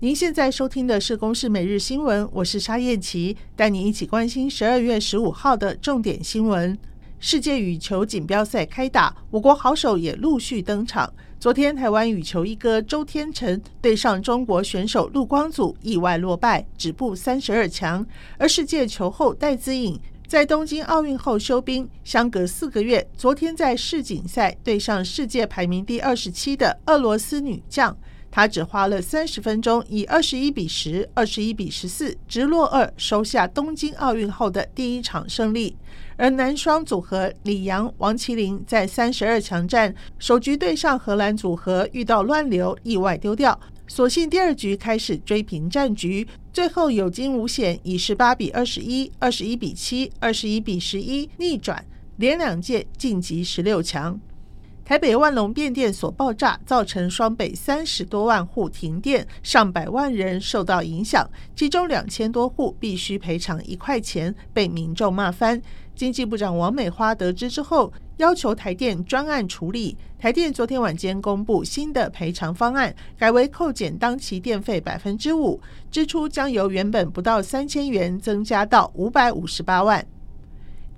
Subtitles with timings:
[0.00, 6.78] 您现在收听的是《公视每日新闻》，我是沙燕琪，带您一起关心十二月十五号的重点新闻。
[7.18, 11.12] 世界羽球锦标赛开打，我国好手也陆续登场。
[11.40, 18.06] 昨天，台湾羽球一哥周天成对上中国选手陆光祖，意外落败，止步三十二强。
[18.38, 27.98] 而世界球后戴资颖在东京奥运后休兵，相隔四个月，昨天在世锦赛对上世界排名第二十七的俄罗斯女将。
[28.30, 35.76] 他只花了三十分钟，以二十一比十、二十一比十四直落二，收下东京奥运后的第一场胜利。
[36.16, 51.84] 而男双组合李阳、王麒麟在三十二强战首局对上荷兰组合，遇到乱流，意外丢掉，所幸第二局开始追平战局，最后有惊无险，以十八比二十一、二十一比七、二十一比十一逆转，
[52.16, 54.20] 连两届晋级十六强。
[54.88, 65.60] 台北万隆变电所爆炸，造成双北三十多万户停电，上百万人受到影响，其中两千多户必须赔偿一块钱，被民众骂翻。
[65.94, 69.94] 经济部长王美花得知之后，要求台电专案处理。
[70.18, 80.06] 台电昨天晚间公布新的赔偿方案，改为扣减当期电费百分之五，支出将由原本不到三千元增加到五百五十八万。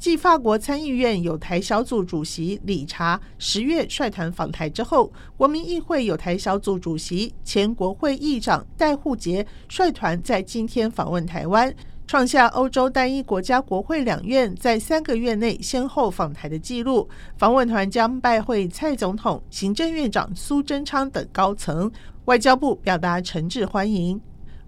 [0.00, 11.70] 继法国参议院有台小组主席理查十月率团访台之后，国民议会有台小组主席前国会议长戴护杰率团在今天访问台湾，
[12.06, 17.06] 创下欧洲单一国家国会两院在三个月内先后访台的纪录。
[17.36, 21.92] 访问团将拜会蔡总统、行政院长苏贞昌等高层。
[22.24, 24.18] 外交部表达诚挚欢迎。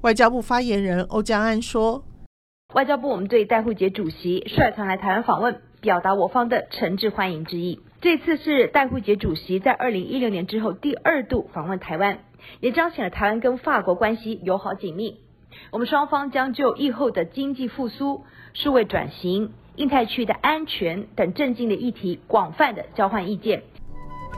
[0.02, 2.04] 外交部发言人欧江安说。
[2.74, 7.80] 外交部，我们对戴慧杰主席率团来台湾访问，表达我方的诚挚欢迎之意。
[8.00, 12.20] 这次是戴慧杰主席在二零一六年之后第二度访问台湾，
[12.60, 15.18] 也彰显了台湾跟法国关系友好紧密。
[15.70, 18.24] 我们双方将就疫后的经济复苏、
[18.54, 23.64] 数位转型、印太区的安全等政经的议题广泛的交换意见。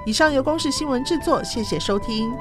[0.07, 2.33] 以上由公视新闻制作，谢谢收听。